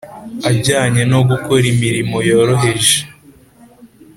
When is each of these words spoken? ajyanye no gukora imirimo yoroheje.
ajyanye 0.49 1.01
no 1.11 1.19
gukora 1.29 1.65
imirimo 1.73 2.15
yoroheje. 2.29 2.97